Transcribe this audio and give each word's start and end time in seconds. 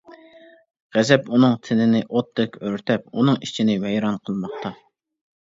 غەزەپ 0.95 1.29
ئۇنىڭ 1.35 1.53
تېنىنى 1.67 2.01
ئوتتەك 2.07 2.57
ئۆرتەپ، 2.63 3.07
ئۇنىڭ 3.13 3.39
ئىچىنى 3.49 3.79
ۋەيران 3.87 4.19
قىلماقتا. 4.25 4.75